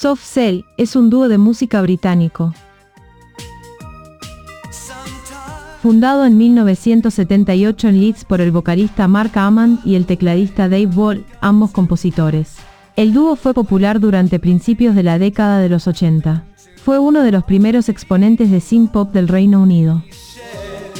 Soft 0.00 0.22
Cell 0.22 0.60
es 0.76 0.94
un 0.94 1.10
dúo 1.10 1.28
de 1.28 1.38
música 1.38 1.82
británico. 1.82 2.54
Fundado 5.82 6.24
en 6.24 6.38
1978 6.38 7.88
en 7.88 8.00
Leeds 8.00 8.24
por 8.24 8.40
el 8.40 8.52
vocalista 8.52 9.08
Mark 9.08 9.32
Ammon 9.34 9.80
y 9.84 9.96
el 9.96 10.06
tecladista 10.06 10.68
Dave 10.68 10.86
Ball, 10.86 11.24
ambos 11.40 11.72
compositores. 11.72 12.54
El 12.94 13.12
dúo 13.12 13.34
fue 13.34 13.54
popular 13.54 13.98
durante 13.98 14.38
principios 14.38 14.94
de 14.94 15.02
la 15.02 15.18
década 15.18 15.58
de 15.58 15.68
los 15.68 15.88
80. 15.88 16.44
Fue 16.76 17.00
uno 17.00 17.24
de 17.24 17.32
los 17.32 17.42
primeros 17.42 17.88
exponentes 17.88 18.52
de 18.52 18.60
synth 18.60 18.92
pop 18.92 19.12
del 19.12 19.26
Reino 19.26 19.60
Unido. 19.60 20.04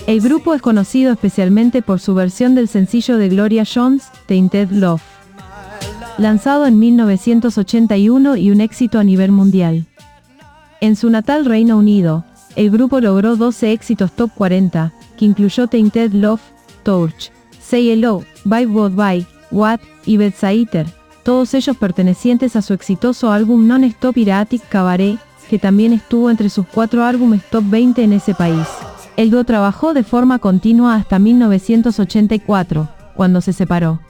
El 0.09 0.21
grupo 0.21 0.55
es 0.55 0.61
conocido 0.61 1.13
especialmente 1.13 1.83
por 1.83 2.01
su 2.01 2.17
versión 2.17 2.57
del 2.57 2.67
sencillo 2.67 3.17
de 3.17 3.29
Gloria 3.29 3.63
Jones, 3.65 4.09
Tainted 4.27 4.73
Love, 4.73 5.03
lanzado 6.19 6.67
en 6.67 6.79
1981 6.79 8.37
y 8.37 8.51
un 8.51 8.61
éxito 8.61 8.99
a 8.99 9.05
nivel 9.05 9.33
mundial. 9.33 9.87
En 10.81 10.97
su 10.97 11.11
natal 11.11 11.45
Reino 11.45 11.79
Unido, 11.79 12.25
el 12.57 12.71
grupo 12.71 13.01
logró 13.01 13.37
12 13.37 13.73
éxitos 13.73 14.13
top 14.13 14.31
40, 14.35 14.93
que 15.17 15.25
incluyó 15.25 15.69
Tainted 15.69 16.13
Love, 16.13 16.43
Torch, 16.83 17.33
Say 17.61 17.91
Hello, 17.91 18.23
Bye 18.45 18.67
Bye 18.67 18.89
Bye, 18.91 19.27
What 19.51 19.81
y 20.05 20.17
Bedsaiter, 20.17 20.87
todos 21.23 21.55
ellos 21.55 21.77
pertenecientes 21.77 22.57
a 22.57 22.63
su 22.63 22.75
exitoso 22.75 23.31
álbum 23.31 23.67
Non-Stop 23.67 24.17
Iratic 24.17 24.67
Cabaret, 24.69 25.19
que 25.49 25.59
también 25.59 25.93
estuvo 25.93 26.31
entre 26.31 26.51
sus 26.51 26.67
cuatro 26.67 27.05
álbumes 27.05 27.43
top 27.51 27.65
20 27.69 28.03
en 28.03 28.13
ese 28.13 28.35
país. 28.35 28.67
El 29.17 29.31
dúo 29.31 29.45
trabajó 29.45 29.95
de 29.95 30.05
forma 30.05 30.39
continua 30.39 30.95
hasta 30.95 31.19
1984, 31.19 32.89
cuando 33.15 33.41
se 33.41 33.53
separó. 33.53 34.01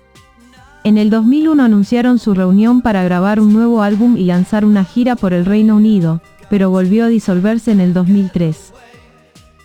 En 0.89 0.97
el 0.97 1.11
2001 1.11 1.63
anunciaron 1.63 2.19
su 2.19 2.33
reunión 2.33 2.81
para 2.81 3.05
grabar 3.05 3.41
un 3.41 3.53
nuevo 3.53 3.83
álbum 3.83 4.17
y 4.17 4.25
lanzar 4.25 4.65
una 4.65 4.85
gira 4.85 5.17
por 5.17 5.35
el 5.35 5.45
Reino 5.45 5.77
Unido, 5.77 6.23
pero 6.49 6.71
volvió 6.71 7.05
a 7.05 7.09
disolverse 7.09 7.73
en 7.73 7.81
el 7.81 7.93
2003. 7.93 8.73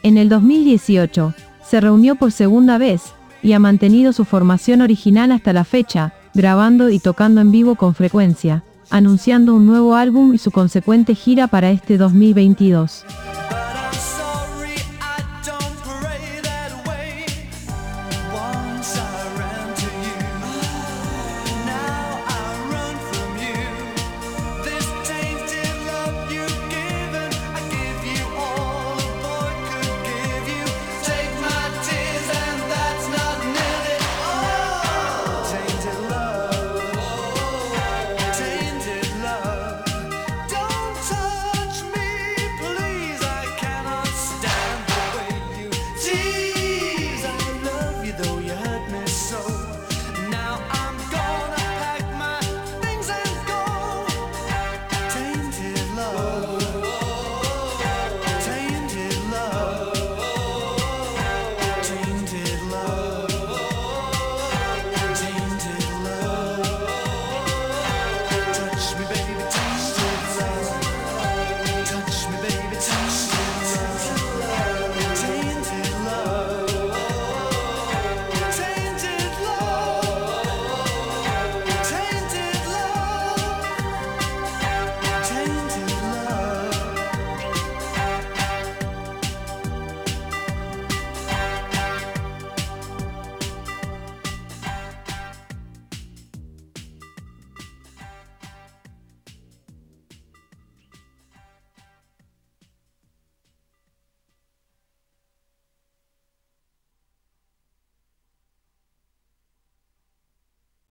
En 0.04 0.18
el 0.18 0.28
2018, 0.28 1.34
se 1.66 1.80
reunió 1.80 2.16
por 2.16 2.34
segunda 2.34 2.78
vez, 2.78 3.14
y 3.42 3.54
ha 3.54 3.60
mantenido 3.60 4.12
su 4.12 4.26
formación 4.26 4.82
original 4.82 5.32
hasta 5.32 5.54
la 5.54 5.64
fecha, 5.64 6.14
grabando 6.34 6.90
y 6.90 7.00
tocando 7.00 7.40
en 7.40 7.52
vivo 7.52 7.76
con 7.76 7.96
frecuencia, 7.96 8.66
anunciando 8.90 9.56
un 9.56 9.66
nuevo 9.66 9.96
álbum 9.96 10.34
y 10.34 10.40
su 10.40 10.52
consecuente 10.52 11.16
gira 11.16 11.48
para 11.48 11.72
este 11.72 11.98
2022. 11.98 13.06